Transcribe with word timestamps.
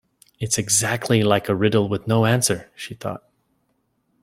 ‘It’s 0.39 0.57
exactly 0.57 1.21
like 1.21 1.47
a 1.47 1.53
riddle 1.53 1.87
with 1.87 2.07
no 2.07 2.25
answer!’ 2.25 2.71
she 2.75 2.95
thought. 2.95 3.23